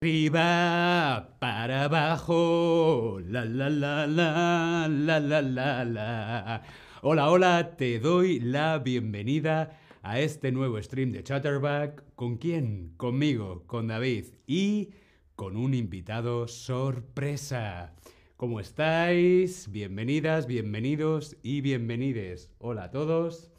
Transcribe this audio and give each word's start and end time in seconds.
Arriba, 0.00 1.36
para 1.40 1.82
abajo, 1.82 3.18
la 3.26 3.44
la 3.44 3.68
la 3.68 4.06
la, 4.06 4.86
la 4.88 5.18
la 5.18 5.42
la 5.42 5.84
la. 5.84 6.62
Hola, 7.02 7.28
hola, 7.28 7.76
te 7.76 7.98
doy 7.98 8.38
la 8.38 8.78
bienvenida 8.78 9.76
a 10.02 10.20
este 10.20 10.52
nuevo 10.52 10.80
stream 10.80 11.10
de 11.10 11.24
Chatterback. 11.24 12.14
¿Con 12.14 12.36
quién? 12.36 12.94
Conmigo, 12.96 13.64
con 13.66 13.88
David 13.88 14.26
y 14.46 14.90
con 15.34 15.56
un 15.56 15.74
invitado 15.74 16.46
sorpresa. 16.46 17.92
¿Cómo 18.36 18.60
estáis? 18.60 19.68
Bienvenidas, 19.68 20.46
bienvenidos 20.46 21.36
y 21.42 21.60
bienvenides. 21.60 22.52
Hola 22.58 22.84
a 22.84 22.90
todos. 22.92 23.50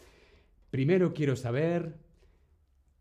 Primero 0.71 1.14
quiero 1.14 1.36
saber, 1.36 1.98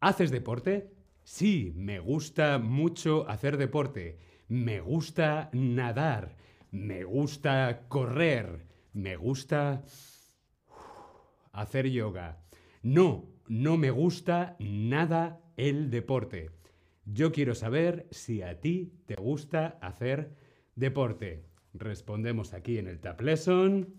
¿haces 0.00 0.32
deporte? 0.32 0.98
Sí, 1.30 1.74
me 1.76 2.00
gusta 2.00 2.58
mucho 2.58 3.28
hacer 3.28 3.58
deporte. 3.58 4.18
Me 4.48 4.80
gusta 4.80 5.50
nadar. 5.52 6.38
Me 6.70 7.05
gusta 7.05 7.84
correr. 7.88 8.66
Me 8.95 9.16
gusta 9.16 9.84
hacer 11.52 11.91
yoga. 11.91 12.41
No, 12.83 13.27
no 13.46 13.77
me 13.77 13.91
gusta 13.91 14.56
nada 14.59 15.38
el 15.59 15.91
deporte. 15.91 16.50
Yo 17.05 17.30
quiero 17.30 17.55
saber 17.55 18.08
si 18.10 18.41
a 18.41 18.58
ti 18.58 18.95
te 19.05 19.14
gusta 19.16 19.78
hacer 19.83 20.34
deporte. 20.77 21.45
Respondemos 21.74 22.55
aquí 22.55 22.78
en 22.78 22.86
el 22.86 23.00
Tap 23.00 23.20
Lesson. 23.20 23.97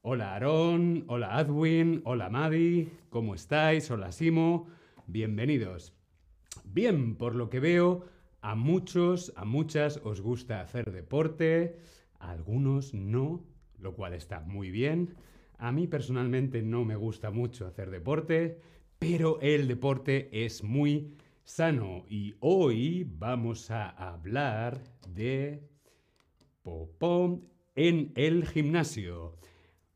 Hola 0.00 0.36
Aaron, 0.36 1.06
hola 1.08 1.38
Adwin, 1.38 2.02
hola 2.04 2.30
Maddie, 2.30 2.88
¿cómo 3.10 3.34
estáis? 3.34 3.90
Hola 3.90 4.12
Simo, 4.12 4.68
bienvenidos. 5.08 5.95
Bien, 6.64 7.16
por 7.16 7.34
lo 7.34 7.50
que 7.50 7.60
veo, 7.60 8.04
a 8.40 8.54
muchos, 8.54 9.32
a 9.36 9.44
muchas 9.44 10.00
os 10.04 10.20
gusta 10.20 10.60
hacer 10.60 10.92
deporte, 10.92 11.78
a 12.18 12.30
algunos 12.30 12.94
no, 12.94 13.44
lo 13.78 13.94
cual 13.94 14.14
está 14.14 14.40
muy 14.40 14.70
bien. 14.70 15.16
A 15.58 15.72
mí 15.72 15.86
personalmente 15.86 16.62
no 16.62 16.84
me 16.84 16.96
gusta 16.96 17.30
mucho 17.30 17.66
hacer 17.66 17.90
deporte, 17.90 18.60
pero 18.98 19.40
el 19.40 19.68
deporte 19.68 20.28
es 20.44 20.62
muy 20.62 21.16
sano 21.44 22.04
y 22.08 22.34
hoy 22.40 23.04
vamos 23.04 23.70
a 23.70 23.88
hablar 23.88 24.82
de 25.08 25.62
popó 26.62 27.40
en 27.74 28.12
el 28.16 28.46
gimnasio. 28.46 29.36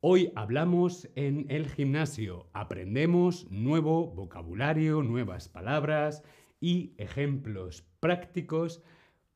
Hoy 0.00 0.32
hablamos 0.34 1.10
en 1.14 1.46
el 1.50 1.68
gimnasio, 1.68 2.46
aprendemos 2.52 3.50
nuevo 3.50 4.06
vocabulario, 4.06 5.02
nuevas 5.02 5.48
palabras, 5.48 6.22
y 6.60 6.92
ejemplos 6.98 7.84
prácticos 8.00 8.82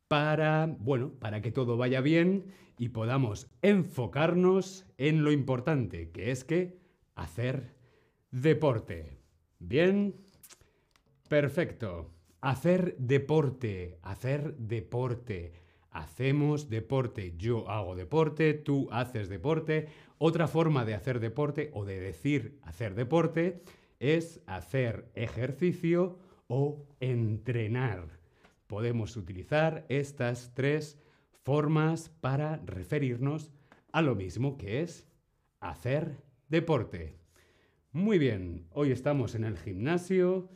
para, 0.09 0.67
bueno, 0.79 1.13
para 1.19 1.41
que 1.41 1.51
todo 1.51 1.77
vaya 1.77 2.01
bien 2.01 2.53
y 2.79 2.91
podamos 2.91 3.51
enfocarnos 3.63 4.87
en 4.99 5.25
lo 5.25 5.33
importante, 5.33 6.11
que 6.11 6.31
es 6.31 6.45
que 6.45 6.79
hacer 7.15 7.75
deporte. 8.31 9.19
¿Bien? 9.59 10.15
Perfecto. 11.29 12.11
Hacer 12.41 12.97
deporte, 12.99 13.99
hacer 14.03 14.57
deporte. 14.57 15.53
Hacemos 15.91 16.69
deporte. 16.69 17.35
Yo 17.39 17.71
hago 17.71 17.95
deporte, 17.95 18.53
tú 18.53 18.89
haces 18.91 19.29
deporte. 19.29 19.89
Otra 20.19 20.49
forma 20.49 20.85
de 20.85 20.95
hacer 20.95 21.21
deporte 21.21 21.71
o 21.73 21.85
de 21.85 22.01
decir 22.01 22.59
hacer 22.63 22.95
deporte 22.95 23.63
es 24.01 24.43
hacer 24.47 25.09
ejercicio 25.15 26.19
o 26.47 26.87
entrenar. 27.01 28.21
Podemos 28.67 29.17
utilizar 29.17 29.85
estas 29.89 30.53
tres 30.55 30.99
formas 31.43 32.09
para 32.21 32.57
referirnos 32.65 33.53
a 33.93 34.03
lo 34.03 34.15
mismo 34.15 34.57
que 34.57 34.83
es 34.83 35.07
hacer 35.61 36.17
deporte. 36.49 37.17
Muy 37.93 38.19
bien, 38.19 38.67
hoy 38.73 38.91
estamos 38.91 39.35
en 39.35 39.45
el 39.45 39.57
gimnasio 39.57 40.49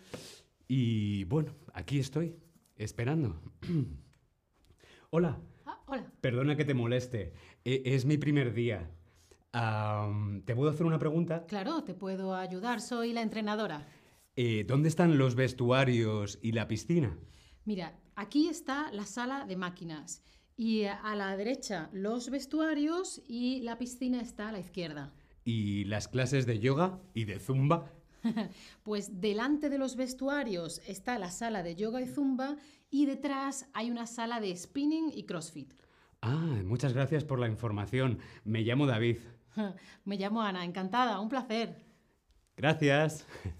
y 0.67 1.25
bueno, 1.25 1.55
aquí 1.73 1.99
estoy, 1.99 2.35
esperando. 2.77 3.41
hola. 5.11 5.39
Ah, 5.65 5.81
hola. 5.87 6.11
Perdona 6.21 6.57
que 6.57 6.65
te 6.65 6.75
moleste, 6.75 7.33
e, 7.65 7.83
es 7.85 8.05
mi 8.05 8.19
primer 8.19 8.53
día. 8.53 8.91
¿Te 10.45 10.55
puedo 10.55 10.71
hacer 10.71 10.87
una 10.87 10.99
pregunta? 10.99 11.45
Claro, 11.47 11.83
te 11.83 11.95
puedo 11.95 12.35
ayudar, 12.35 12.81
soy 12.81 13.13
la 13.13 13.23
entrenadora. 13.23 13.87
Eh, 14.41 14.63
¿Dónde 14.63 14.89
están 14.89 15.19
los 15.19 15.35
vestuarios 15.35 16.39
y 16.41 16.53
la 16.53 16.69
piscina? 16.69 17.19
Mira, 17.65 17.99
aquí 18.15 18.47
está 18.49 18.89
la 18.93 19.05
sala 19.05 19.45
de 19.47 19.57
máquinas 19.57 20.23
y 20.57 20.85
a 20.85 21.17
la 21.17 21.37
derecha 21.37 21.91
los 21.93 22.31
vestuarios 22.31 23.21
y 23.27 23.63
la 23.63 23.79
piscina 23.79 24.21
está 24.21 24.51
a 24.51 24.53
la 24.53 24.61
izquierda. 24.61 25.13
¿Y 25.45 25.87
las 25.87 26.07
clases 26.07 26.47
de 26.47 26.61
yoga 26.61 27.01
y 27.15 27.25
de 27.25 27.41
zumba? 27.41 27.91
pues 28.85 29.21
delante 29.21 29.71
de 29.71 29.79
los 29.79 29.97
vestuarios 29.97 30.83
está 30.87 31.19
la 31.19 31.33
sala 31.33 31.65
de 31.65 31.75
yoga 31.75 32.01
y 32.01 32.07
zumba 32.07 32.59
y 32.93 33.07
detrás 33.07 33.67
hay 33.75 33.91
una 33.91 34.07
sala 34.07 34.39
de 34.39 34.57
spinning 34.57 35.11
y 35.13 35.25
crossfit. 35.25 35.75
Ah, 36.23 36.63
muchas 36.65 36.93
gracias 36.93 37.25
por 37.25 37.41
la 37.41 37.49
información. 37.49 38.21
Me 38.45 38.61
llamo 38.61 38.87
David. 38.87 39.17
Me 40.05 40.17
llamo 40.17 40.43
Ana, 40.43 40.65
encantada, 40.65 41.19
un 41.19 41.29
placer. 41.29 41.75
Gracias. 42.57 43.27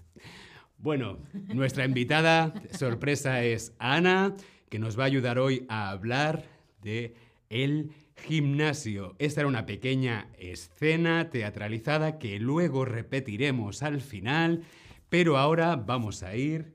Bueno, 0.81 1.19
nuestra 1.53 1.83
invitada 1.83 2.53
sorpresa 2.71 3.43
es 3.43 3.73
Ana, 3.79 4.33
que 4.69 4.79
nos 4.79 4.97
va 4.97 5.03
a 5.03 5.07
ayudar 5.07 5.37
hoy 5.37 5.65
a 5.67 5.89
hablar 5.89 6.45
de 6.81 7.15
el 7.49 7.91
gimnasio. 8.15 9.13
Esta 9.19 9.41
era 9.41 9.49
una 9.49 9.65
pequeña 9.65 10.29
escena 10.37 11.29
teatralizada 11.31 12.17
que 12.17 12.39
luego 12.39 12.85
repetiremos 12.85 13.83
al 13.83 13.99
final, 13.99 14.63
pero 15.09 15.37
ahora 15.37 15.75
vamos 15.75 16.23
a 16.23 16.37
ir 16.37 16.73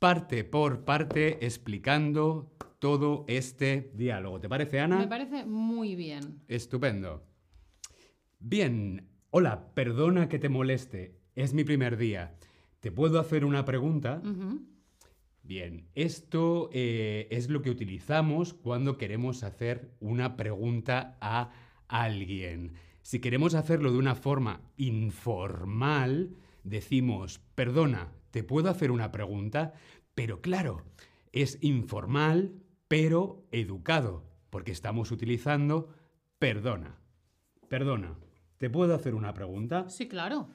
parte 0.00 0.42
por 0.42 0.84
parte 0.84 1.44
explicando 1.46 2.50
todo 2.80 3.24
este 3.28 3.92
diálogo. 3.94 4.40
¿Te 4.40 4.48
parece, 4.48 4.80
Ana? 4.80 4.98
Me 4.98 5.06
parece 5.06 5.46
muy 5.46 5.94
bien. 5.94 6.40
Estupendo. 6.48 7.22
Bien, 8.40 9.06
hola, 9.30 9.72
perdona 9.72 10.28
que 10.28 10.40
te 10.40 10.48
moleste. 10.48 11.14
Es 11.36 11.54
mi 11.54 11.62
primer 11.62 11.96
día. 11.96 12.34
¿Te 12.80 12.90
puedo 12.90 13.20
hacer 13.20 13.44
una 13.44 13.64
pregunta? 13.64 14.22
Bien, 15.42 15.88
esto 15.94 16.70
eh, 16.72 17.28
es 17.30 17.50
lo 17.50 17.60
que 17.60 17.70
utilizamos 17.70 18.54
cuando 18.54 18.96
queremos 18.96 19.42
hacer 19.42 19.90
una 20.00 20.36
pregunta 20.36 21.18
a 21.20 21.52
alguien. 21.88 22.72
Si 23.02 23.20
queremos 23.20 23.54
hacerlo 23.54 23.92
de 23.92 23.98
una 23.98 24.14
forma 24.14 24.60
informal, 24.76 26.36
decimos, 26.64 27.40
perdona, 27.54 28.12
¿te 28.30 28.44
puedo 28.44 28.70
hacer 28.70 28.90
una 28.90 29.12
pregunta? 29.12 29.74
Pero 30.14 30.40
claro, 30.40 30.84
es 31.32 31.58
informal, 31.62 32.54
pero 32.88 33.46
educado, 33.50 34.24
porque 34.48 34.72
estamos 34.72 35.10
utilizando 35.10 35.92
perdona. 36.38 36.98
Perdona, 37.68 38.18
¿te 38.56 38.70
puedo 38.70 38.94
hacer 38.94 39.14
una 39.14 39.34
pregunta? 39.34 39.88
Sí, 39.88 40.08
claro. 40.08 40.48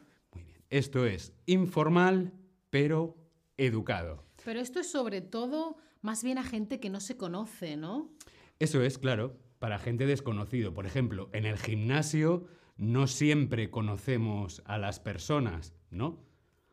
Esto 0.69 1.05
es 1.05 1.33
informal, 1.45 2.33
pero 2.69 3.17
educado. 3.57 4.25
Pero 4.43 4.59
esto 4.59 4.79
es 4.79 4.91
sobre 4.91 5.21
todo 5.21 5.77
más 6.01 6.23
bien 6.23 6.37
a 6.37 6.43
gente 6.43 6.79
que 6.79 6.89
no 6.89 6.99
se 6.99 7.17
conoce, 7.17 7.77
¿no? 7.77 8.11
Eso 8.59 8.81
es, 8.83 8.97
claro, 8.97 9.39
para 9.59 9.79
gente 9.79 10.05
desconocido. 10.05 10.73
Por 10.73 10.85
ejemplo, 10.85 11.29
en 11.33 11.45
el 11.45 11.57
gimnasio 11.57 12.45
no 12.77 13.07
siempre 13.07 13.71
conocemos 13.71 14.61
a 14.65 14.77
las 14.77 14.99
personas, 14.99 15.73
¿no? 15.89 16.23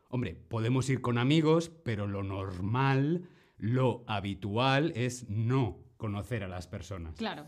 Hombre, 0.09 0.35
podemos 0.35 0.89
ir 0.89 1.01
con 1.01 1.17
amigos, 1.17 1.71
pero 1.83 2.05
lo 2.05 2.21
normal, 2.21 3.27
lo 3.57 4.03
habitual 4.07 4.91
es 4.95 5.27
no 5.27 5.79
conocer 5.97 6.43
a 6.43 6.47
las 6.47 6.67
personas. 6.67 7.15
Claro. 7.15 7.47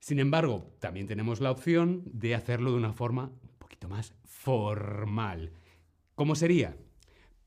Sin 0.00 0.18
embargo, 0.18 0.74
también 0.80 1.06
tenemos 1.06 1.40
la 1.40 1.50
opción 1.50 2.02
de 2.06 2.34
hacerlo 2.34 2.72
de 2.72 2.78
una 2.78 2.92
forma 2.92 3.30
más 3.88 4.14
formal. 4.24 5.52
¿Cómo 6.14 6.34
sería? 6.34 6.76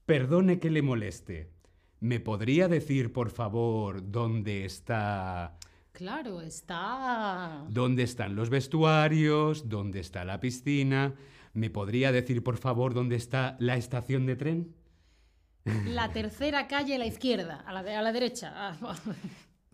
Perdone 0.06 0.60
que 0.60 0.70
le 0.70 0.82
moleste. 0.82 1.52
¿Me 2.00 2.20
podría 2.20 2.68
decir, 2.68 3.12
por 3.12 3.30
favor, 3.30 4.12
dónde 4.12 4.66
está... 4.66 5.58
Claro, 5.92 6.42
está... 6.42 7.66
¿Dónde 7.70 8.04
están 8.04 8.36
los 8.36 8.50
vestuarios? 8.50 9.68
¿Dónde 9.68 10.00
está 10.00 10.24
la 10.24 10.40
piscina? 10.40 11.16
¿Me 11.54 11.70
podría 11.70 12.12
decir, 12.12 12.44
por 12.44 12.58
favor, 12.58 12.94
dónde 12.94 13.16
está 13.18 13.58
la 13.60 13.76
estación 13.76 14.26
de 14.26 14.36
tren? 14.36 14.76
La 15.86 16.12
tercera 16.12 16.68
calle 16.68 16.96
a 16.96 17.00
la 17.00 17.06
izquierda, 17.06 17.64
a 17.66 17.74
la, 17.74 18.00
a 18.00 18.02
la 18.02 18.12
derecha. 18.12 18.78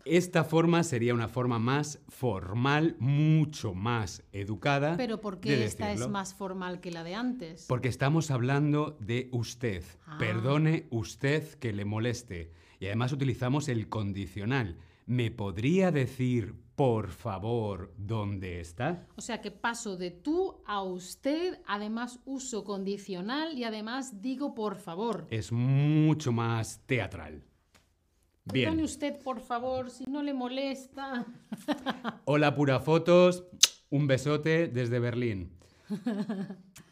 Esta 0.06 0.44
forma 0.44 0.84
sería 0.84 1.14
una 1.14 1.26
forma 1.26 1.58
más 1.58 1.98
formal, 2.08 2.94
mucho 3.00 3.74
más 3.74 4.22
educada. 4.30 4.96
Pero 4.96 5.20
¿por 5.20 5.40
qué 5.40 5.64
esta 5.64 5.90
es 5.90 6.06
más 6.06 6.32
formal 6.32 6.80
que 6.80 6.92
la 6.92 7.02
de 7.02 7.16
antes? 7.16 7.66
Porque 7.66 7.88
estamos 7.88 8.30
hablando 8.30 8.96
de 9.00 9.28
usted. 9.32 9.82
Ah. 10.06 10.16
Perdone 10.16 10.86
usted 10.90 11.42
que 11.54 11.72
le 11.72 11.84
moleste. 11.84 12.52
Y 12.78 12.86
además 12.86 13.10
utilizamos 13.10 13.68
el 13.68 13.88
condicional. 13.88 14.78
¿Me 15.06 15.32
podría 15.32 15.90
decir, 15.90 16.54
por 16.76 17.10
favor, 17.10 17.92
dónde 17.96 18.60
está? 18.60 19.08
O 19.16 19.20
sea 19.20 19.40
que 19.40 19.50
paso 19.50 19.96
de 19.96 20.12
tú 20.12 20.62
a 20.66 20.84
usted, 20.84 21.58
además 21.66 22.20
uso 22.24 22.62
condicional 22.62 23.58
y 23.58 23.64
además 23.64 24.22
digo 24.22 24.54
por 24.54 24.76
favor. 24.76 25.26
Es 25.30 25.50
mucho 25.50 26.30
más 26.30 26.80
teatral. 26.86 27.42
Perdone 28.46 28.76
Bien. 28.76 28.84
usted, 28.84 29.18
por 29.22 29.40
favor, 29.40 29.90
si 29.90 30.04
no 30.04 30.22
le 30.22 30.32
molesta. 30.32 31.26
Hola, 32.26 32.54
pura 32.54 32.78
fotos. 32.78 33.44
Un 33.90 34.06
besote 34.06 34.68
desde 34.68 35.00
Berlín. 35.00 35.58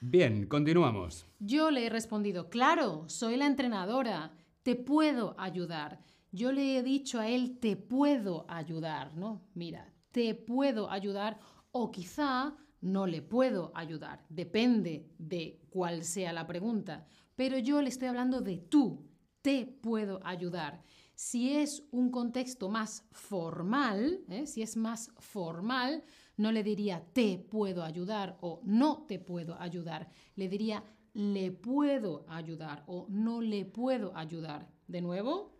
Bien, 0.00 0.46
continuamos. 0.46 1.26
Yo 1.38 1.70
le 1.70 1.86
he 1.86 1.90
respondido, 1.90 2.48
claro, 2.50 3.04
soy 3.08 3.36
la 3.36 3.46
entrenadora, 3.46 4.32
te 4.62 4.74
puedo 4.74 5.34
ayudar. 5.38 6.00
Yo 6.32 6.50
le 6.50 6.76
he 6.76 6.82
dicho 6.82 7.20
a 7.20 7.28
él, 7.28 7.58
te 7.60 7.76
puedo 7.76 8.46
ayudar, 8.48 9.16
¿no? 9.16 9.42
Mira, 9.54 9.92
te 10.10 10.34
puedo 10.34 10.90
ayudar 10.90 11.38
o 11.70 11.90
quizá 11.90 12.56
no 12.80 13.06
le 13.06 13.22
puedo 13.22 13.72
ayudar, 13.74 14.24
depende 14.28 15.08
de 15.18 15.60
cuál 15.70 16.04
sea 16.04 16.32
la 16.32 16.46
pregunta. 16.46 17.06
Pero 17.36 17.58
yo 17.58 17.80
le 17.80 17.88
estoy 17.88 18.08
hablando 18.08 18.40
de 18.40 18.58
tú, 18.58 19.08
te 19.42 19.66
puedo 19.66 20.20
ayudar. 20.24 20.82
Si 21.14 21.54
es 21.54 21.84
un 21.92 22.10
contexto 22.10 22.68
más 22.68 23.06
formal, 23.12 24.20
¿eh? 24.28 24.46
si 24.46 24.62
es 24.62 24.76
más 24.76 25.12
formal, 25.18 26.02
no 26.36 26.50
le 26.50 26.64
diría 26.64 27.04
te 27.12 27.38
puedo 27.38 27.84
ayudar 27.84 28.36
o 28.40 28.60
no 28.64 29.06
te 29.06 29.20
puedo 29.20 29.60
ayudar. 29.60 30.10
Le 30.34 30.48
diría 30.48 30.82
le 31.14 31.52
puedo 31.52 32.26
ayudar 32.28 32.82
o 32.88 33.06
no 33.08 33.40
le 33.40 33.64
puedo 33.64 34.16
ayudar. 34.16 34.68
De 34.88 35.00
nuevo, 35.00 35.56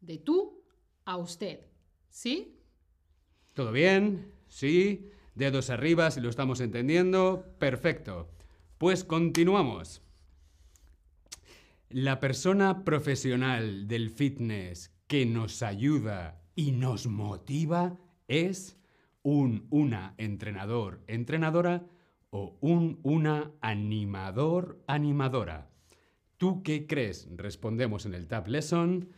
de 0.00 0.18
tú 0.18 0.64
a 1.04 1.16
usted. 1.16 1.60
¿Sí? 2.08 2.58
¿Todo 3.54 3.72
bien? 3.72 4.32
¿Sí? 4.48 5.08
Dedos 5.34 5.70
arriba 5.70 6.10
si 6.10 6.20
lo 6.20 6.28
estamos 6.28 6.60
entendiendo. 6.60 7.54
Perfecto. 7.58 8.28
Pues 8.78 9.04
continuamos. 9.04 10.02
La 11.88 12.18
persona 12.18 12.84
profesional 12.84 13.86
del 13.86 14.10
fitness 14.10 14.95
que 15.06 15.26
nos 15.26 15.62
ayuda 15.62 16.40
y 16.54 16.72
nos 16.72 17.06
motiva 17.06 17.96
es 18.28 18.76
un 19.22 19.66
una 19.70 20.14
entrenador 20.18 21.02
entrenadora 21.06 21.84
o 22.30 22.56
un 22.60 23.00
una 23.02 23.52
animador 23.60 24.82
animadora. 24.86 25.70
¿Tú 26.36 26.62
qué 26.62 26.86
crees? 26.86 27.28
Respondemos 27.34 28.04
en 28.06 28.14
el 28.14 28.26
Tab 28.26 28.48
Lesson. 28.48 29.08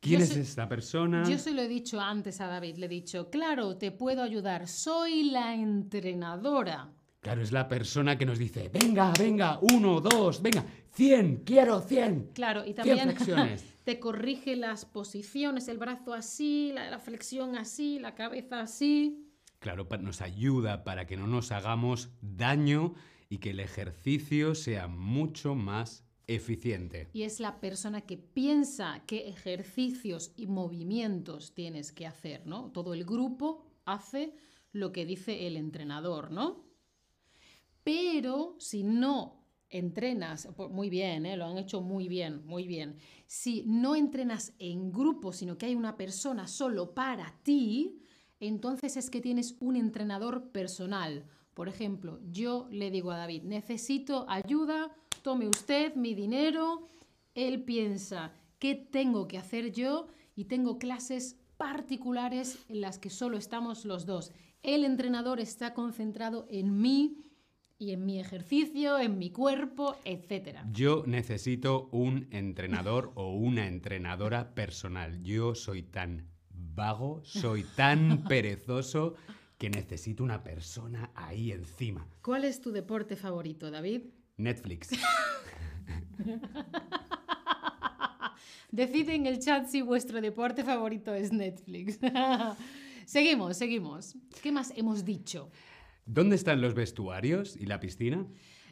¿Quién 0.00 0.20
Yo 0.20 0.24
es 0.24 0.36
esta 0.36 0.68
persona? 0.68 1.22
Yo 1.28 1.38
se 1.38 1.52
lo 1.52 1.62
he 1.62 1.68
dicho 1.68 2.00
antes 2.00 2.40
a 2.40 2.48
David, 2.48 2.78
le 2.78 2.86
he 2.86 2.88
dicho, 2.88 3.30
claro, 3.30 3.76
te 3.76 3.92
puedo 3.92 4.22
ayudar, 4.22 4.66
soy 4.66 5.30
la 5.30 5.54
entrenadora. 5.54 6.92
Claro, 7.20 7.40
es 7.40 7.52
la 7.52 7.68
persona 7.68 8.18
que 8.18 8.26
nos 8.26 8.36
dice, 8.36 8.68
venga, 8.68 9.12
venga, 9.16 9.60
uno, 9.60 10.00
dos, 10.00 10.42
venga, 10.42 10.64
cien, 10.92 11.42
quiero 11.44 11.80
cien. 11.80 12.30
Claro, 12.34 12.62
y 12.62 12.72
100 12.72 12.76
también 12.76 13.10
flexiones. 13.10 13.64
te 13.84 13.98
corrige 13.98 14.56
las 14.56 14.84
posiciones, 14.84 15.68
el 15.68 15.78
brazo 15.78 16.14
así, 16.14 16.72
la, 16.72 16.90
la 16.90 16.98
flexión 16.98 17.56
así, 17.56 17.98
la 17.98 18.14
cabeza 18.14 18.60
así. 18.60 19.28
Claro, 19.58 19.86
nos 20.00 20.20
ayuda 20.20 20.84
para 20.84 21.06
que 21.06 21.16
no 21.16 21.26
nos 21.26 21.52
hagamos 21.52 22.10
daño 22.20 22.94
y 23.28 23.38
que 23.38 23.50
el 23.50 23.60
ejercicio 23.60 24.54
sea 24.54 24.88
mucho 24.88 25.54
más 25.54 26.04
eficiente. 26.26 27.08
Y 27.12 27.22
es 27.22 27.40
la 27.40 27.60
persona 27.60 28.02
que 28.02 28.16
piensa 28.16 29.02
qué 29.06 29.28
ejercicios 29.28 30.32
y 30.36 30.46
movimientos 30.46 31.54
tienes 31.54 31.92
que 31.92 32.06
hacer, 32.06 32.46
¿no? 32.46 32.70
Todo 32.72 32.94
el 32.94 33.04
grupo 33.04 33.64
hace 33.84 34.34
lo 34.72 34.92
que 34.92 35.06
dice 35.06 35.46
el 35.46 35.56
entrenador, 35.56 36.30
¿no? 36.30 36.64
Pero 37.84 38.56
si 38.58 38.84
no 38.84 39.41
entrenas, 39.72 40.48
muy 40.70 40.90
bien, 40.90 41.26
¿eh? 41.26 41.36
lo 41.36 41.46
han 41.46 41.58
hecho 41.58 41.80
muy 41.80 42.06
bien, 42.06 42.46
muy 42.46 42.68
bien. 42.68 42.96
Si 43.26 43.64
no 43.66 43.96
entrenas 43.96 44.52
en 44.58 44.92
grupo, 44.92 45.32
sino 45.32 45.58
que 45.58 45.66
hay 45.66 45.74
una 45.74 45.96
persona 45.96 46.46
solo 46.46 46.94
para 46.94 47.34
ti, 47.42 47.98
entonces 48.38 48.96
es 48.96 49.10
que 49.10 49.20
tienes 49.20 49.56
un 49.60 49.76
entrenador 49.76 50.50
personal. 50.50 51.24
Por 51.54 51.68
ejemplo, 51.68 52.20
yo 52.30 52.68
le 52.70 52.90
digo 52.90 53.10
a 53.10 53.16
David, 53.16 53.42
necesito 53.44 54.26
ayuda, 54.28 54.94
tome 55.22 55.48
usted 55.48 55.94
mi 55.94 56.14
dinero. 56.14 56.88
Él 57.34 57.62
piensa, 57.64 58.32
¿qué 58.58 58.74
tengo 58.74 59.26
que 59.26 59.38
hacer 59.38 59.72
yo? 59.72 60.08
Y 60.36 60.44
tengo 60.44 60.78
clases 60.78 61.36
particulares 61.56 62.58
en 62.68 62.80
las 62.80 62.98
que 62.98 63.10
solo 63.10 63.36
estamos 63.36 63.84
los 63.84 64.04
dos. 64.04 64.32
El 64.62 64.84
entrenador 64.84 65.40
está 65.40 65.74
concentrado 65.74 66.46
en 66.50 66.80
mí 66.80 67.16
y 67.82 67.90
en 67.90 68.06
mi 68.06 68.20
ejercicio, 68.20 68.96
en 69.00 69.18
mi 69.18 69.30
cuerpo, 69.30 69.96
etc. 70.04 70.58
Yo 70.70 71.02
necesito 71.04 71.88
un 71.90 72.28
entrenador 72.30 73.10
o 73.16 73.32
una 73.34 73.66
entrenadora 73.66 74.54
personal. 74.54 75.20
Yo 75.24 75.56
soy 75.56 75.82
tan 75.82 76.28
vago, 76.48 77.24
soy 77.24 77.64
tan 77.74 78.22
perezoso 78.28 79.16
que 79.58 79.68
necesito 79.68 80.22
una 80.22 80.44
persona 80.44 81.10
ahí 81.16 81.50
encima. 81.50 82.06
¿Cuál 82.22 82.44
es 82.44 82.60
tu 82.60 82.70
deporte 82.70 83.16
favorito, 83.16 83.68
David? 83.68 84.02
Netflix. 84.36 84.90
Decid 88.70 89.08
en 89.08 89.26
el 89.26 89.40
chat 89.40 89.66
si 89.66 89.82
vuestro 89.82 90.20
deporte 90.20 90.62
favorito 90.62 91.12
es 91.12 91.32
Netflix. 91.32 91.98
seguimos, 93.06 93.56
seguimos. 93.56 94.14
¿Qué 94.40 94.52
más 94.52 94.72
hemos 94.76 95.04
dicho? 95.04 95.50
¿Dónde 96.04 96.36
están 96.36 96.60
los 96.60 96.74
vestuarios 96.74 97.56
y 97.56 97.66
la 97.66 97.80
piscina? 97.80 98.26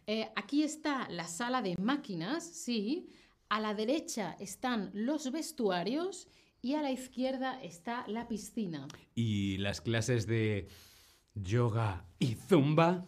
Eh, 0.06 0.28
aquí 0.34 0.62
está 0.62 1.08
la 1.08 1.28
sala 1.28 1.62
de 1.62 1.76
máquinas, 1.76 2.44
sí. 2.44 3.08
A 3.48 3.60
la 3.60 3.74
derecha 3.74 4.36
están 4.38 4.90
los 4.92 5.30
vestuarios 5.30 6.28
y 6.62 6.74
a 6.74 6.82
la 6.82 6.90
izquierda 6.90 7.62
está 7.62 8.06
la 8.08 8.28
piscina. 8.28 8.86
¿Y 9.14 9.58
las 9.58 9.80
clases 9.80 10.26
de 10.26 10.68
yoga 11.34 12.06
y 12.18 12.34
zumba? 12.34 13.06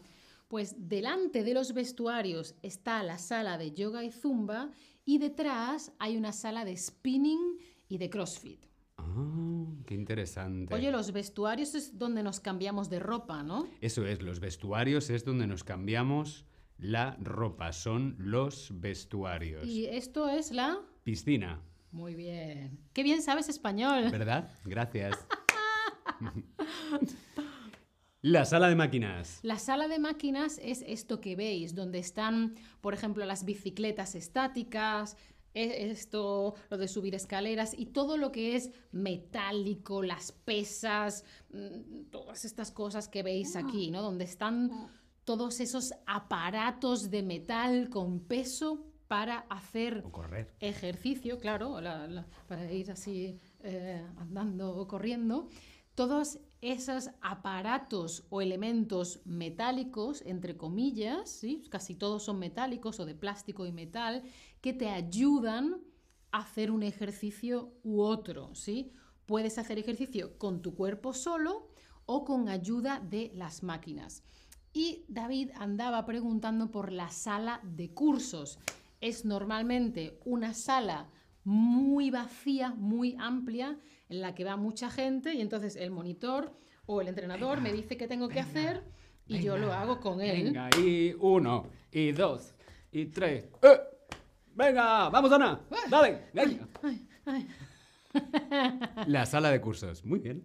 Pues 0.48 0.88
delante 0.88 1.44
de 1.44 1.54
los 1.54 1.72
vestuarios 1.72 2.54
está 2.62 3.02
la 3.02 3.18
sala 3.18 3.58
de 3.58 3.72
yoga 3.72 4.04
y 4.04 4.10
zumba 4.10 4.70
y 5.04 5.18
detrás 5.18 5.92
hay 5.98 6.16
una 6.16 6.32
sala 6.32 6.64
de 6.64 6.76
spinning 6.76 7.58
y 7.88 7.98
de 7.98 8.10
crossfit. 8.10 8.71
Ah, 9.14 9.66
qué 9.86 9.94
interesante. 9.94 10.74
Oye, 10.74 10.90
los 10.90 11.12
vestuarios 11.12 11.74
es 11.74 11.98
donde 11.98 12.22
nos 12.22 12.40
cambiamos 12.40 12.88
de 12.88 12.98
ropa, 12.98 13.42
¿no? 13.42 13.68
Eso 13.80 14.06
es, 14.06 14.22
los 14.22 14.40
vestuarios 14.40 15.10
es 15.10 15.24
donde 15.24 15.46
nos 15.46 15.64
cambiamos 15.64 16.46
la 16.78 17.16
ropa, 17.20 17.72
son 17.72 18.16
los 18.18 18.70
vestuarios. 18.80 19.66
Y 19.66 19.86
esto 19.86 20.28
es 20.28 20.50
la... 20.50 20.78
Piscina, 21.04 21.60
Muy 21.90 22.14
bien. 22.14 22.78
Qué 22.92 23.02
bien 23.02 23.22
sabes 23.22 23.48
español. 23.48 24.10
¿verdad? 24.10 24.50
Gracias. 24.64 25.26
la 28.22 28.44
sala 28.44 28.68
de 28.68 28.76
máquinas. 28.76 29.40
La 29.42 29.58
sala 29.58 29.88
de 29.88 29.98
máquinas 29.98 30.60
es 30.62 30.84
esto 30.86 31.20
que 31.20 31.36
veis, 31.36 31.74
donde 31.74 31.98
están, 31.98 32.54
por 32.80 32.94
ejemplo, 32.94 33.24
las 33.26 33.44
bicicletas 33.44 34.14
estáticas, 34.14 35.16
esto, 35.54 36.54
lo 36.70 36.78
de 36.78 36.88
subir 36.88 37.14
escaleras 37.14 37.74
y 37.76 37.86
todo 37.86 38.16
lo 38.16 38.32
que 38.32 38.56
es 38.56 38.70
metálico, 38.92 40.02
las 40.02 40.32
pesas, 40.32 41.24
mm, 41.52 42.04
todas 42.10 42.44
estas 42.44 42.70
cosas 42.70 43.08
que 43.08 43.22
veis 43.22 43.56
aquí, 43.56 43.90
¿no? 43.90 44.02
Donde 44.02 44.24
están 44.24 44.70
todos 45.24 45.60
esos 45.60 45.92
aparatos 46.06 47.10
de 47.10 47.22
metal 47.22 47.88
con 47.90 48.20
peso 48.20 48.86
para 49.08 49.40
hacer 49.50 50.02
correr. 50.10 50.54
ejercicio, 50.60 51.38
claro, 51.38 51.80
la- 51.80 52.06
la- 52.08 52.26
para 52.48 52.70
ir 52.72 52.90
así 52.90 53.38
eh, 53.64 54.02
andando 54.16 54.74
o 54.76 54.88
corriendo, 54.88 55.48
todos 55.94 56.38
esos 56.62 57.10
aparatos 57.20 58.24
o 58.30 58.40
elementos 58.40 59.20
metálicos, 59.24 60.22
entre 60.24 60.56
comillas, 60.56 61.42
casi 61.68 61.96
todos 61.96 62.22
son 62.22 62.38
metálicos 62.38 63.00
o 63.00 63.04
de 63.04 63.16
plástico 63.16 63.66
y 63.66 63.72
metal, 63.72 64.22
que 64.60 64.72
te 64.72 64.88
ayudan 64.88 65.82
a 66.30 66.38
hacer 66.38 66.70
un 66.70 66.84
ejercicio 66.84 67.74
u 67.82 68.00
otro. 68.00 68.52
Puedes 69.26 69.58
hacer 69.58 69.78
ejercicio 69.78 70.38
con 70.38 70.62
tu 70.62 70.76
cuerpo 70.76 71.12
solo 71.12 71.68
o 72.06 72.24
con 72.24 72.48
ayuda 72.48 73.00
de 73.00 73.32
las 73.34 73.64
máquinas. 73.64 74.22
Y 74.72 75.04
David 75.08 75.50
andaba 75.56 76.06
preguntando 76.06 76.70
por 76.70 76.92
la 76.92 77.10
sala 77.10 77.60
de 77.64 77.92
cursos. 77.92 78.60
Es 79.00 79.24
normalmente 79.24 80.20
una 80.24 80.54
sala 80.54 81.10
muy 81.44 82.10
vacía, 82.10 82.74
muy 82.76 83.16
amplia, 83.18 83.78
en 84.08 84.20
la 84.20 84.34
que 84.34 84.44
va 84.44 84.56
mucha 84.56 84.90
gente 84.90 85.34
y 85.34 85.40
entonces 85.40 85.76
el 85.76 85.90
monitor 85.90 86.52
o 86.86 87.00
el 87.00 87.08
entrenador 87.08 87.60
me 87.60 87.72
dice 87.72 87.96
qué 87.96 88.06
tengo 88.06 88.28
que 88.28 88.40
hacer 88.40 88.84
y 89.26 89.40
yo 89.40 89.56
lo 89.56 89.72
hago 89.72 90.00
con 90.00 90.20
él. 90.20 90.44
Venga, 90.44 90.70
y 90.78 91.14
uno, 91.18 91.66
y 91.90 92.12
dos, 92.12 92.54
y 92.90 93.06
tres. 93.06 93.44
¡Eh! 93.62 93.80
Venga, 94.54 95.08
vamos 95.08 95.32
Ana, 95.32 95.60
dale, 95.88 96.26
venga. 96.34 96.68
Ay, 96.82 97.08
ay. 97.24 97.48
La 99.06 99.24
sala 99.24 99.50
de 99.50 99.60
cursos. 99.60 100.04
Muy 100.04 100.18
bien. 100.18 100.44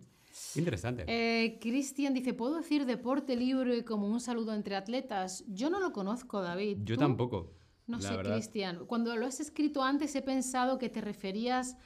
Interesante. 0.56 1.04
Eh, 1.08 1.58
Cristian 1.60 2.14
dice, 2.14 2.34
¿puedo 2.34 2.58
decir 2.58 2.86
deporte 2.86 3.36
libre 3.36 3.84
como 3.84 4.08
un 4.08 4.22
saludo 4.22 4.54
entre 4.54 4.76
atletas? 4.76 5.44
Yo 5.48 5.70
no 5.70 5.80
lo 5.80 5.92
conozco, 5.92 6.42
David. 6.42 6.78
Yo 6.84 6.96
¿Tú? 6.96 7.02
tampoco. 7.02 7.54
No 7.88 7.98
la 8.00 8.10
sé. 8.10 8.18
Cristian. 8.20 8.86
Cuando 8.86 9.16
lo 9.16 9.26
has 9.26 9.40
escrito 9.40 9.82
antes 9.82 10.16
he 10.16 10.22
pensado 10.22 10.78
que 10.78 10.90
te 10.90 11.02
referías 11.02 11.78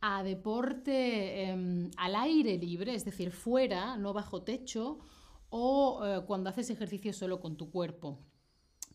a 0.00 0.22
deporte 0.22 1.44
em, 1.44 1.90
al 1.96 2.14
aire 2.14 2.58
libre, 2.58 2.94
es 2.94 3.04
decir, 3.04 3.30
fuera, 3.30 3.96
no 3.96 4.12
bajo 4.12 4.42
techo, 4.42 4.98
o 5.48 6.02
eh, 6.04 6.22
cuando 6.26 6.50
haces 6.50 6.70
ejercicio 6.70 7.12
solo 7.12 7.40
con 7.40 7.56
tu 7.56 7.70
cuerpo. 7.70 8.20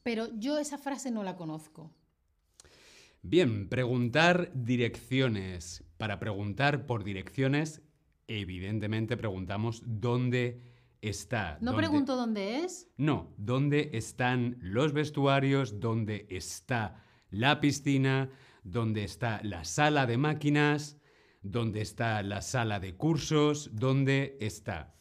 Pero 0.03 0.27
yo 0.37 0.57
esa 0.57 0.77
frase 0.77 1.11
no 1.11 1.23
la 1.23 1.35
conozco. 1.35 1.91
Bien, 3.23 3.69
preguntar 3.69 4.51
direcciones. 4.53 5.83
Para 5.97 6.19
preguntar 6.19 6.87
por 6.87 7.03
direcciones, 7.03 7.81
evidentemente 8.27 9.17
preguntamos 9.17 9.83
dónde 9.85 10.70
está. 11.01 11.57
No 11.61 11.71
dónde- 11.71 11.77
pregunto 11.87 12.15
dónde 12.15 12.59
es. 12.63 12.87
No, 12.97 13.33
dónde 13.37 13.89
están 13.93 14.57
los 14.61 14.93
vestuarios, 14.93 15.79
dónde 15.79 16.27
está 16.29 17.03
la 17.29 17.59
piscina, 17.59 18.29
dónde 18.63 19.03
está 19.03 19.41
la 19.43 19.63
sala 19.63 20.05
de 20.05 20.17
máquinas, 20.17 20.97
dónde 21.41 21.81
está 21.81 22.21
la 22.23 22.41
sala 22.41 22.79
de 22.79 22.95
cursos, 22.95 23.71
dónde 23.73 24.37
está. 24.39 24.93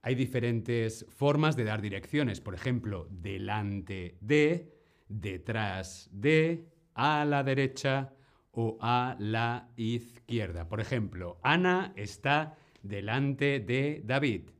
Hay 0.00 0.14
diferentes 0.14 1.06
formas 1.10 1.54
de 1.54 1.64
dar 1.64 1.80
direcciones, 1.80 2.40
por 2.40 2.54
ejemplo, 2.54 3.06
delante 3.10 4.16
de, 4.20 4.72
detrás 5.08 6.08
de, 6.12 6.66
a 6.94 7.24
la 7.24 7.42
derecha 7.44 8.12
o 8.52 8.78
a 8.80 9.16
la 9.18 9.68
izquierda. 9.76 10.68
Por 10.68 10.80
ejemplo, 10.80 11.38
Ana 11.42 11.92
está 11.96 12.56
delante 12.82 13.60
de 13.60 14.02
David. 14.04 14.50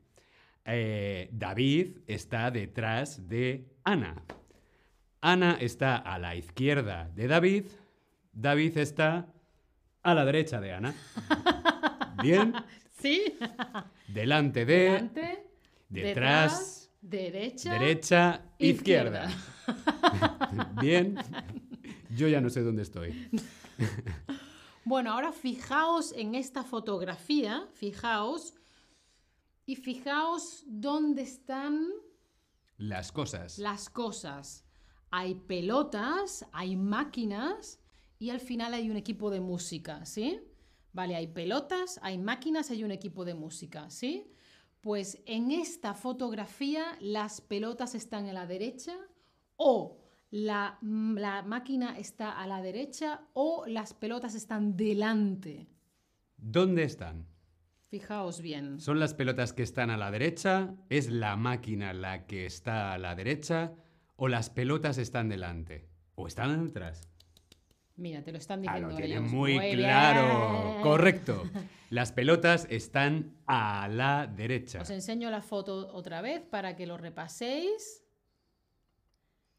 Eh, 0.65 1.29
David 1.31 1.99
está 2.07 2.49
detrás 2.51 3.27
de 3.27 3.67
Ana. 3.83 4.23
Ana 5.21 5.57
está 5.59 5.97
a 5.97 6.17
la 6.19 6.35
izquierda 6.35 7.09
de 7.15 7.27
David. 7.27 7.65
David 8.31 8.77
está 8.77 9.27
a 10.01 10.13
la 10.13 10.25
derecha 10.25 10.59
de 10.61 10.73
Ana. 10.73 10.93
Bien. 12.21 12.53
Sí. 12.99 13.35
Delante 14.07 14.65
de, 14.65 14.75
Delante, 14.75 15.47
detrás, 15.89 16.89
derecha. 17.01 17.73
derecha, 17.73 18.41
izquierda. 18.57 19.27
izquierda. 19.29 20.71
Bien. 20.81 21.17
Yo 22.15 22.27
ya 22.27 22.39
no 22.39 22.49
sé 22.49 22.61
dónde 22.61 22.83
estoy. 22.83 23.29
Bueno, 24.85 25.13
ahora 25.13 25.31
fijaos 25.31 26.11
en 26.11 26.35
esta 26.35 26.61
fotografía, 26.65 27.69
fijaos, 27.73 28.53
y 29.65 29.75
fijaos 29.75 30.63
dónde 30.67 31.21
están 31.23 31.87
Las 32.77 33.11
cosas. 33.11 33.57
las 33.59 33.89
cosas. 33.89 34.65
Hay 35.11 35.35
pelotas, 35.35 36.45
hay 36.51 36.75
máquinas 36.75 37.79
y 38.19 38.29
al 38.31 38.39
final 38.39 38.73
hay 38.73 38.89
un 38.89 38.97
equipo 38.97 39.29
de 39.29 39.39
música, 39.39 40.05
¿sí? 40.05 40.41
Vale, 40.91 41.15
hay 41.15 41.27
pelotas, 41.27 41.99
hay 42.03 42.17
máquinas, 42.17 42.71
hay 42.71 42.83
un 42.83 42.91
equipo 42.91 43.25
de 43.25 43.33
música, 43.35 43.89
¿sí? 43.89 44.31
Pues 44.81 45.21
en 45.25 45.51
esta 45.51 45.93
fotografía 45.93 46.97
las 46.99 47.41
pelotas 47.41 47.95
están 47.95 48.27
a 48.27 48.33
la 48.33 48.45
derecha 48.45 48.97
o 49.55 49.99
la, 50.29 50.77
la 50.81 51.41
máquina 51.43 51.97
está 51.97 52.31
a 52.31 52.47
la 52.47 52.61
derecha 52.61 53.27
o 53.33 53.65
las 53.67 53.93
pelotas 53.93 54.35
están 54.35 54.75
delante. 54.75 55.69
¿Dónde 56.37 56.83
están? 56.83 57.27
Fijaos 57.93 58.41
bien. 58.41 58.79
¿Son 58.79 58.99
las 58.99 59.13
pelotas 59.13 59.53
que 59.53 59.61
están 59.61 59.91
a 59.91 59.97
la 59.97 60.09
derecha? 60.09 60.73
¿Es 60.89 61.11
la 61.11 61.35
máquina 61.35 61.93
la 61.93 62.25
que 62.25 62.47
está 62.47 62.91
a 62.91 62.97
la 62.97 63.13
derecha? 63.13 63.75
¿O 64.15 64.27
las 64.27 64.49
pelotas 64.49 64.97
están 64.97 65.29
delante? 65.29 65.87
¿O 66.15 66.25
están 66.25 66.65
detrás? 66.65 67.07
Mira, 67.95 68.23
te 68.23 68.31
lo 68.31 68.39
están 68.39 68.61
Ah, 68.61 68.61
diciendo 68.63 68.89
lo 68.89 68.95
tiene 68.95 69.13
ellos. 69.17 69.31
muy, 69.31 69.59
Muy 69.59 69.73
claro. 69.75 70.71
bien. 70.71 70.81
Correcto. 70.81 71.43
Las 71.91 72.11
pelotas 72.11 72.65
están 72.71 73.37
a 73.45 73.87
la 73.87 74.25
derecha. 74.25 74.81
Os 74.81 74.89
enseño 74.89 75.29
la 75.29 75.43
foto 75.43 75.93
otra 75.93 76.21
vez 76.23 76.41
para 76.41 76.75
que 76.75 76.87
lo 76.87 76.97
repaséis. 76.97 78.03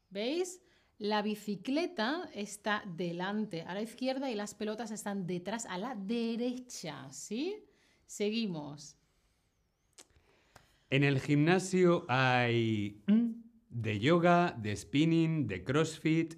¿Veis? 0.09 0.61
La 0.97 1.21
bicicleta 1.21 2.29
está 2.33 2.83
delante 2.85 3.61
a 3.61 3.73
la 3.73 3.81
izquierda 3.81 4.29
y 4.29 4.35
las 4.35 4.55
pelotas 4.55 4.91
están 4.91 5.25
detrás 5.25 5.65
a 5.67 5.77
la 5.77 5.95
derecha, 5.95 7.07
¿sí? 7.13 7.63
Seguimos. 8.05 8.97
En 10.89 11.03
el 11.03 11.19
gimnasio 11.19 12.05
hay 12.07 13.03
mm, 13.07 13.31
de 13.69 13.99
yoga, 13.99 14.55
de 14.57 14.75
spinning, 14.75 15.47
de 15.47 15.63
crossfit, 15.63 16.35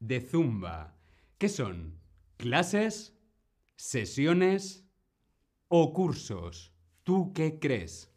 de 0.00 0.20
zumba. 0.20 0.96
¿Qué 1.36 1.48
son? 1.48 1.98
¿Clases? 2.36 3.14
¿Sesiones? 3.76 4.86
¿O 5.68 5.92
cursos? 5.92 6.72
¿Tú 7.02 7.32
qué 7.32 7.58
crees? 7.58 8.10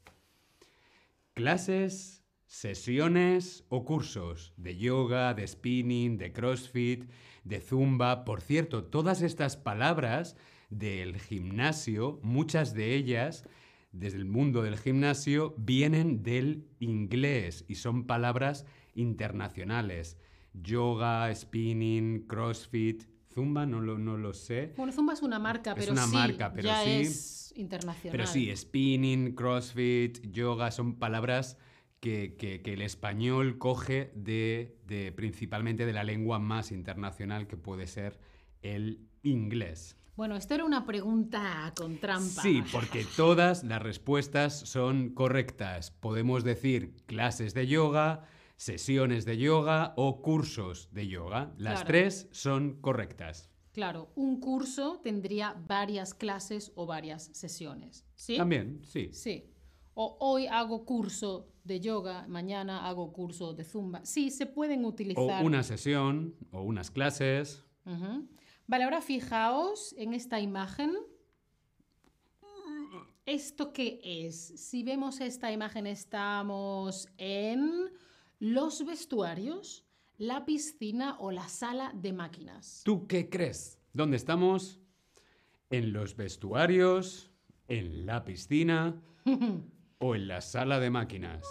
¿Clases? 1.34 2.24
¿Sesiones 2.46 3.66
o 3.70 3.86
cursos? 3.86 4.54
De 4.58 4.78
yoga, 4.78 5.34
de 5.34 5.48
spinning, 5.48 6.18
de 6.18 6.32
crossfit, 6.32 7.10
de 7.44 7.62
zumba. 7.62 8.26
Por 8.26 8.42
cierto, 8.42 8.84
todas 8.84 9.22
estas 9.22 9.58
palabras 9.58 10.36
del 10.72 11.20
gimnasio, 11.20 12.20
muchas 12.24 12.74
de 12.74 12.96
ellas 12.96 13.46
desde 13.92 14.18
el 14.18 14.26
mundo 14.26 14.64
del 14.64 14.78
gimnasio 14.78 15.54
vienen 15.58 16.24
del 16.24 16.66
inglés 16.80 17.66
y 17.68 17.76
son 17.76 18.08
palabras 18.08 18.66
internacionales. 18.96 20.18
Yoga, 20.54 21.34
spinning, 21.34 22.26
crossfit, 22.28 23.04
zumba, 23.34 23.66
no 23.66 23.80
lo, 23.82 23.98
no 23.98 24.18
lo 24.18 24.34
sé. 24.34 24.74
Bueno, 24.78 24.92
Zumba 24.92 25.14
es 25.14 25.22
una 25.22 25.40
marca, 25.40 25.72
Es 25.74 25.78
pero 25.80 25.92
una 25.94 26.06
sí, 26.08 26.14
marca, 26.14 26.52
pero 26.54 26.70
ya 26.70 26.84
sí. 26.84 26.90
es 26.90 27.54
internacional. 27.56 28.12
Pero 28.12 28.28
sí, 28.28 28.54
spinning, 28.56 29.34
crossfit, 29.36 30.20
yoga 30.32 30.72
son 30.72 30.96
palabras 31.00 31.58
que, 32.00 32.36
que- 32.38 32.62
que 32.62 32.74
el 32.74 32.82
español 32.82 33.58
coge 33.58 34.12
de, 34.16 34.78
de- 34.88 35.12
principalmente 35.12 35.86
de 35.86 35.94
la 35.94 36.04
lengua 36.04 36.40
más 36.40 36.72
internacional 36.72 37.48
que 37.48 37.58
puede 37.58 37.88
ser 37.88 38.20
el 38.62 39.08
inglés. 39.24 39.98
Bueno, 40.22 40.36
esto 40.36 40.54
era 40.54 40.66
una 40.66 40.86
pregunta 40.86 41.74
con 41.76 41.98
trampa. 41.98 42.44
Sí, 42.44 42.62
porque 42.72 43.08
todas 43.18 43.64
las 43.64 43.82
respuestas 43.82 44.54
son 44.56 45.16
correctas. 45.16 45.90
Podemos 45.90 46.44
decir 46.44 46.96
clases 47.08 47.56
de 47.56 47.66
yoga, 47.66 48.24
sesiones 48.56 49.26
de 49.26 49.40
yoga 49.40 49.94
o 49.98 50.22
cursos 50.22 50.90
de 50.94 51.08
yoga. 51.08 51.52
Las 51.58 51.80
Claro. 51.80 51.88
tres 51.88 52.28
son 52.32 52.80
correctas. 52.82 53.50
Claro, 53.72 54.12
un 54.14 54.40
curso 54.40 55.00
tendría 55.04 55.56
varias 55.68 56.14
clases 56.14 56.72
o 56.76 56.86
varias 56.86 57.32
sesiones. 57.34 58.06
¿Sí? 58.14 58.38
También, 58.38 58.82
sí. 58.84 59.10
Sí. 59.14 59.50
O 59.96 60.18
hoy 60.20 60.46
hago 60.46 60.86
curso 60.86 61.48
de 61.64 61.80
yoga, 61.80 62.28
mañana 62.28 62.88
hago 62.88 63.12
curso 63.12 63.56
de 63.56 63.64
zumba. 63.64 64.06
Sí, 64.06 64.30
se 64.30 64.46
pueden 64.46 64.86
O 64.86 64.90
utilizar. 64.90 65.44
una 65.44 65.64
sesión 65.64 66.36
o 66.52 66.62
unas 66.62 66.92
clases. 66.92 67.66
Vale, 68.72 68.86
ahora 68.86 69.02
fijaos 69.02 69.94
en 69.98 70.14
esta 70.14 70.40
imagen. 70.40 70.96
¿Esto 73.26 73.74
qué 73.74 74.00
es? 74.02 74.38
Si 74.38 74.82
vemos 74.82 75.20
esta 75.20 75.52
imagen, 75.52 75.88
estamos 75.88 77.10
en 77.18 77.92
los 78.40 78.86
vestuarios, 78.86 79.84
la 80.18 80.46
piscina 80.46 81.18
o 81.20 81.32
la 81.32 81.50
sala 81.50 81.92
de 81.94 82.14
máquinas. 82.14 82.82
¿Tú 82.86 83.08
qué 83.08 83.30
crees? 83.30 83.78
¿Dónde 83.92 84.16
estamos? 84.16 84.80
¿En 85.70 85.92
los 85.92 86.16
vestuarios? 86.16 87.30
¿En 87.68 88.06
la 88.06 88.24
piscina? 88.24 89.02
¿O 90.00 90.16
en 90.16 90.30
la 90.30 90.40
sala 90.40 90.80
de 90.80 90.90
máquinas? 90.90 91.46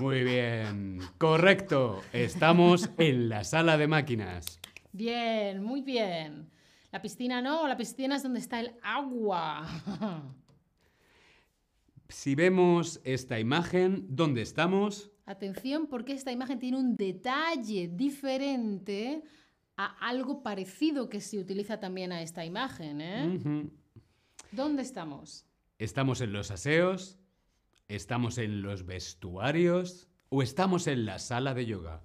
Muy 0.00 0.24
bien, 0.24 1.00
correcto. 1.18 2.00
Estamos 2.14 2.88
en 2.96 3.28
la 3.28 3.44
sala 3.44 3.76
de 3.76 3.86
máquinas. 3.86 4.61
Bien, 4.92 5.62
muy 5.62 5.80
bien. 5.80 6.50
La 6.90 7.00
piscina 7.00 7.40
no, 7.40 7.66
la 7.66 7.76
piscina 7.76 8.16
es 8.16 8.22
donde 8.22 8.40
está 8.40 8.60
el 8.60 8.76
agua. 8.82 9.66
Si 12.12 12.34
vemos 12.34 13.00
esta 13.04 13.40
imagen, 13.40 14.04
¿dónde 14.10 14.42
estamos? 14.42 15.10
Atención 15.24 15.86
porque 15.86 16.12
esta 16.12 16.30
imagen 16.30 16.58
tiene 16.58 16.76
un 16.76 16.94
detalle 16.94 17.88
diferente 17.88 19.22
a 19.78 19.86
algo 20.06 20.42
parecido 20.42 21.08
que 21.08 21.22
se 21.22 21.38
utiliza 21.38 21.80
también 21.80 22.12
a 22.12 22.20
esta 22.20 22.44
imagen. 22.44 23.00
¿eh? 23.00 23.70
¿Dónde 24.50 24.82
estamos? 24.82 25.46
¿Estamos 25.78 26.20
en 26.20 26.34
los 26.34 26.50
aseos? 26.50 27.18
¿Estamos 27.88 28.36
en 28.36 28.60
los 28.60 28.84
vestuarios? 28.84 30.10
¿O 30.28 30.42
estamos 30.42 30.86
en 30.88 31.06
la 31.06 31.18
sala 31.18 31.54
de 31.54 31.64
yoga? 31.64 32.04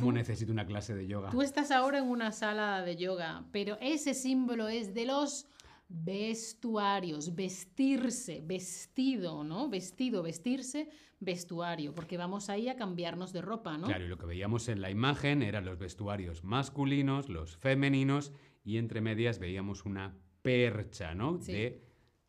¿Cómo 0.00 0.12
necesito 0.12 0.52
una 0.52 0.66
clase 0.66 0.94
de 0.94 1.06
yoga? 1.06 1.30
Tú 1.30 1.42
estás 1.42 1.70
ahora 1.70 1.98
en 1.98 2.04
una 2.04 2.32
sala 2.32 2.82
de 2.82 2.96
yoga, 2.96 3.44
pero 3.52 3.76
ese 3.80 4.14
símbolo 4.14 4.68
es 4.68 4.94
de 4.94 5.06
los 5.06 5.46
vestuarios, 5.88 7.34
vestirse, 7.34 8.42
vestido, 8.44 9.42
¿no? 9.42 9.68
Vestido, 9.68 10.22
vestirse, 10.22 10.90
vestuario, 11.18 11.94
porque 11.94 12.16
vamos 12.16 12.50
ahí 12.50 12.68
a 12.68 12.76
cambiarnos 12.76 13.32
de 13.32 13.40
ropa, 13.40 13.76
¿no? 13.78 13.86
Claro, 13.86 14.04
y 14.04 14.08
lo 14.08 14.18
que 14.18 14.26
veíamos 14.26 14.68
en 14.68 14.80
la 14.80 14.90
imagen 14.90 15.42
eran 15.42 15.64
los 15.64 15.78
vestuarios 15.78 16.44
masculinos, 16.44 17.28
los 17.28 17.56
femeninos, 17.56 18.32
y 18.64 18.76
entre 18.76 19.00
medias 19.00 19.38
veíamos 19.38 19.84
una 19.84 20.14
percha, 20.42 21.14
¿no? 21.14 21.40
Sí. 21.40 21.52
De 21.52 21.82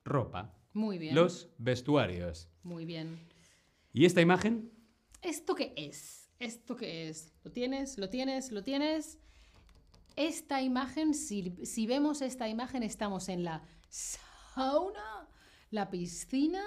ropa. 0.05 0.55
Muy 0.73 0.97
bien. 0.97 1.15
Los 1.15 1.49
vestuarios. 1.57 2.49
Muy 2.63 2.85
bien. 2.85 3.19
¿Y 3.91 4.05
esta 4.05 4.21
imagen? 4.21 4.71
¿Esto 5.21 5.55
qué 5.55 5.73
es? 5.75 6.18
¿Esto 6.39 6.75
qué 6.75 7.10
es? 7.10 7.34
¿Lo 7.43 7.51
tienes? 7.51 7.98
¿Lo 7.98 8.10
tienes? 8.10 8.51
¿Lo 8.51 8.63
tienes? 8.63 9.19
Esta 10.15 10.62
imagen, 10.62 11.13
si, 11.13 11.53
si 11.65 11.86
vemos 11.86 12.22
esta 12.22 12.48
imagen, 12.48 12.81
estamos 12.84 13.29
en 13.29 13.43
la 13.43 13.62
sauna, 13.89 15.27
la 15.72 15.89
piscina 15.89 16.63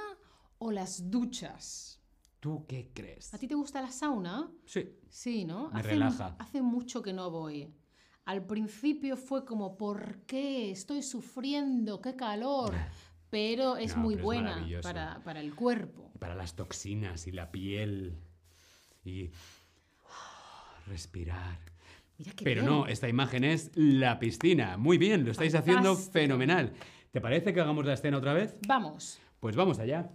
o 0.59 0.71
las 0.71 1.11
duchas. 1.11 2.01
¿Tú 2.41 2.67
qué 2.67 2.91
crees? 2.93 3.33
¿A 3.33 3.39
ti 3.39 3.47
te 3.47 3.55
gusta 3.55 3.81
la 3.81 3.91
sauna? 3.91 4.51
Sí. 4.67 4.91
Sí, 5.09 5.45
¿no? 5.45 5.71
Me 5.71 5.81
hace, 5.81 5.89
relaja. 5.89 6.37
Hace 6.39 6.61
mucho 6.61 7.03
que 7.03 7.13
no 7.13 7.31
voy. 7.31 7.73
Al 8.25 8.45
principio 8.47 9.17
fue 9.17 9.45
como, 9.45 9.77
¿por 9.77 10.21
qué? 10.27 10.71
Estoy 10.71 11.03
sufriendo, 11.03 12.01
qué 12.01 12.15
calor. 12.15 12.75
Pero 13.31 13.79
es 13.79 13.97
No, 13.97 14.03
muy 14.03 14.17
pero 14.17 14.25
buena 14.27 14.67
para, 14.83 15.23
para 15.25 15.41
el 15.41 15.55
cuerpo. 15.55 16.13
Para 16.19 16.35
las 16.35 16.55
toxinas 16.55 17.27
y 17.27 17.33
la 17.33 17.51
piel. 17.51 18.19
Y 19.07 19.31
respirar. 20.87 21.59
Mira 22.19 22.33
qué 22.35 22.45
Pero 22.45 22.63
bien. 22.63 22.73
no, 22.73 22.87
esta 22.87 23.09
imagen 23.09 23.45
es 23.45 23.71
la 23.75 24.19
piscina. 24.19 24.77
Muy 24.77 24.99
bien, 24.99 25.25
lo 25.25 25.31
estáis 25.33 25.55
haciendo 25.55 25.97
fenomenal. 25.97 26.73
¿Te 27.11 27.21
parece 27.21 27.53
que 27.53 27.61
hagamos 27.61 27.85
la 27.85 27.95
escena 27.95 28.19
otra 28.19 28.33
vez? 28.33 28.57
Vamos. 28.67 29.19
Pues 29.41 29.57
vamos 29.57 29.79
allá. 29.79 30.11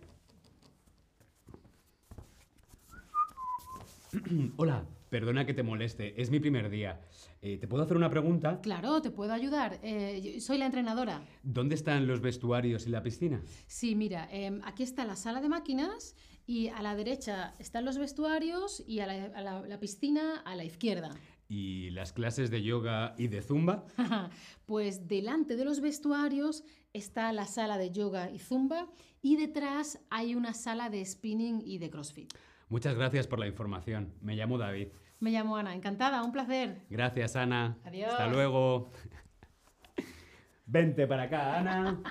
Hola, 4.58 4.86
perdona 5.10 5.46
que 5.46 5.54
te 5.54 5.64
moleste, 5.64 6.20
es 6.22 6.30
mi 6.32 6.40
primer 6.40 6.70
día. 6.70 7.02
Eh, 7.42 7.58
¿Te 7.58 7.68
puedo 7.68 7.84
hacer 7.84 7.98
una 7.98 8.10
pregunta? 8.10 8.60
Claro, 8.62 9.02
te 9.02 9.12
puedo 9.12 9.34
ayudar. 9.34 9.80
Eh, 9.84 10.38
soy 10.40 10.58
la 10.58 10.66
entrenadora. 10.66 11.22
¿Dónde 11.44 11.76
están 11.76 12.08
los 12.08 12.22
vestuarios 12.22 12.88
y 12.88 12.90
la 12.90 13.04
piscina? 13.04 13.42
Sí, 13.68 13.96
mira, 13.96 14.28
em, 14.32 14.62
aquí 14.64 14.84
está 14.84 15.06
la 15.06 15.16
sala 15.16 15.42
de 15.42 15.50
máquinas 15.50 16.16
y 16.48 16.70
a 16.70 16.82
la 16.82 16.96
derecha 16.96 17.54
están 17.60 17.86
los 17.86 17.98
vestuarios 18.00 18.84
y 18.88 19.02
a 19.02 19.06
la, 19.08 19.26
a 19.38 19.42
la- 19.42 19.62
la 19.68 19.80
piscina 19.80 20.42
a 20.46 20.56
la 20.56 20.64
izquierda. 20.64 21.12
¿Y 21.50 21.92
las 21.92 22.12
clases 22.14 22.50
de 22.50 22.62
yoga 22.64 23.14
y 23.18 23.28
de 23.28 23.42
zumba? 23.42 23.86
pues 24.66 25.08
delante 25.08 25.56
de 25.56 25.64
los 25.66 25.80
vestuarios 25.82 26.64
está 26.94 27.32
la 27.34 27.46
sala 27.46 27.78
de 27.78 27.92
yoga 27.92 28.32
y 28.32 28.40
zumba 28.40 28.88
y 29.22 29.36
detrás 29.36 30.00
hay 30.10 30.34
una 30.36 30.54
sala 30.54 30.90
de 30.90 31.06
spinning 31.06 31.62
y 31.66 31.78
de 31.78 31.90
crossfit. 31.90 32.34
Muchas 32.70 32.96
gracias 32.96 33.28
por 33.28 33.40
la 33.40 33.48
información. 33.48 34.14
Me 34.22 34.36
llamo 34.36 34.58
David. 34.58 34.88
Me 35.20 35.32
llamo 35.32 35.56
Ana, 35.56 35.74
encantada, 35.74 36.22
un 36.24 36.32
placer. 36.32 36.82
Gracias, 36.90 37.36
Ana. 37.38 37.78
Adiós. 37.86 38.12
Hasta 38.12 38.28
luego. 38.28 38.92
Vente 40.66 41.08
para 41.08 41.24
acá, 41.24 41.60
Ana. 41.60 42.02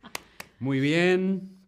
Muy 0.58 0.80
bien. 0.80 1.59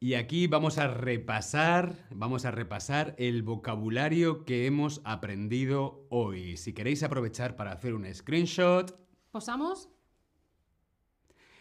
Y 0.00 0.14
aquí 0.14 0.46
vamos 0.46 0.78
a 0.78 0.86
repasar, 0.86 2.06
vamos 2.10 2.44
a 2.44 2.52
repasar 2.52 3.16
el 3.18 3.42
vocabulario 3.42 4.44
que 4.44 4.64
hemos 4.64 5.00
aprendido 5.02 6.06
hoy. 6.08 6.56
Si 6.56 6.72
queréis 6.72 7.02
aprovechar 7.02 7.56
para 7.56 7.72
hacer 7.72 7.94
un 7.94 8.06
screenshot, 8.14 8.96
¿Posamos? 9.32 9.88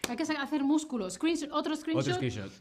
Hay 0.08 0.16
que 0.16 0.24
hacer 0.24 0.64
músculos. 0.64 1.14
Screenshot, 1.16 1.52
otro 1.52 1.76
screenshot. 1.76 2.02
otro 2.02 2.14
screenshot. 2.14 2.52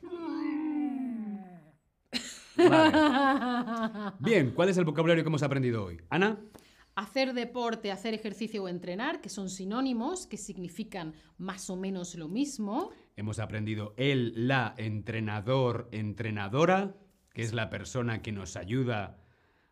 Vale. 2.56 4.12
Bien, 4.18 4.52
¿cuál 4.52 4.70
es 4.70 4.78
el 4.78 4.86
vocabulario 4.86 5.22
que 5.22 5.28
hemos 5.28 5.42
aprendido 5.42 5.84
hoy? 5.84 6.00
Ana, 6.08 6.40
Hacer 6.96 7.34
deporte, 7.34 7.92
hacer 7.92 8.14
ejercicio 8.14 8.62
o 8.62 8.68
entrenar, 8.68 9.20
que 9.20 9.28
son 9.28 9.50
sinónimos, 9.50 10.26
que 10.26 10.38
significan 10.38 11.12
más 11.36 11.68
o 11.68 11.76
menos 11.76 12.14
lo 12.14 12.26
mismo. 12.26 12.90
Hemos 13.16 13.38
aprendido 13.38 13.94
el, 13.96 14.46
la, 14.46 14.74
entrenador, 14.76 15.88
entrenadora, 15.90 16.94
que 17.32 17.42
es 17.42 17.52
la 17.52 17.70
persona 17.70 18.22
que 18.22 18.32
nos 18.32 18.56
ayuda 18.56 19.18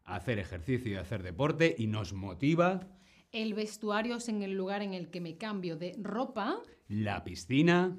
a 0.05 0.17
hacer 0.17 0.39
ejercicio 0.39 0.93
y 0.93 0.97
a 0.97 1.03
hacer 1.03 1.23
deporte 1.23 1.75
y 1.79 1.87
nos 1.87 2.13
motiva. 2.15 2.89
El 3.33 3.55
vestuario 3.55 4.17
es 4.17 4.29
en 4.29 4.43
el 4.43 4.53
lugar 4.53 4.83
en 4.83 4.95
el 4.95 5.11
que 5.11 5.21
me 5.21 5.37
cambio 5.37 5.77
de 5.77 5.95
ropa. 6.01 6.61
La 6.89 7.25
piscina. 7.25 7.97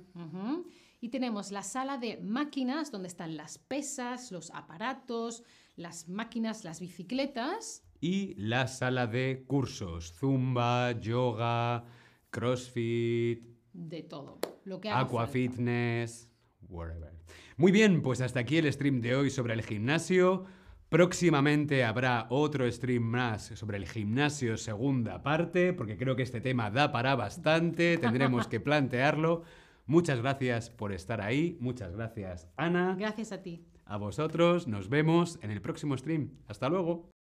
Y 1.01 1.09
tenemos 1.09 1.51
la 1.51 1.61
sala 1.61 1.97
de 1.97 2.17
máquinas, 2.17 2.91
donde 2.91 3.07
están 3.07 3.35
las 3.37 3.57
pesas, 3.57 4.31
los 4.31 4.51
aparatos, 4.51 5.43
las 5.75 6.07
máquinas, 6.07 6.63
las 6.63 6.79
bicicletas. 6.79 7.83
y 8.01 8.35
la 8.35 8.67
sala 8.67 9.07
de 9.07 9.45
cursos, 9.47 10.13
zumba, 10.13 10.91
yoga, 10.99 11.85
crossfit, 12.29 13.54
De 13.77 14.01
todo. 14.03 14.39
Lo 14.63 14.79
que 14.79 14.89
haga 14.89 15.01
aqua 15.01 15.21
falta. 15.27 15.33
fitness, 15.33 16.29
whatever. 16.69 17.11
Muy 17.57 17.71
bien, 17.71 18.01
pues 18.01 18.21
hasta 18.21 18.39
aquí 18.39 18.57
el 18.57 18.71
stream 18.71 19.01
de 19.01 19.15
hoy 19.15 19.29
sobre 19.29 19.53
el 19.53 19.61
gimnasio. 19.61 20.45
Próximamente 20.89 21.83
habrá 21.83 22.27
otro 22.29 22.71
stream 22.71 23.03
más 23.03 23.43
sobre 23.55 23.77
el 23.77 23.87
gimnasio 23.87 24.55
segunda 24.55 25.21
parte, 25.23 25.73
porque 25.73 25.97
creo 25.97 26.15
que 26.15 26.23
este 26.23 26.39
tema 26.41 26.71
da 26.71 26.91
para 26.91 27.15
bastante, 27.15 27.97
tendremos 28.01 28.47
que 28.47 28.59
plantearlo. 28.59 29.43
Muchas 29.87 30.21
gracias 30.21 30.69
por 30.69 30.93
estar 30.93 31.21
ahí, 31.21 31.57
muchas 31.59 31.91
gracias 31.91 32.47
Ana, 32.55 32.95
Gracias 32.97 33.31
a 33.31 33.41
ti. 33.41 33.65
a 33.85 33.97
vosotros, 33.97 34.67
nos 34.67 34.87
vemos 34.89 35.37
en 35.41 35.51
el 35.51 35.61
próximo 35.61 35.97
stream. 35.97 36.31
Hasta 36.47 36.69
luego. 36.69 37.11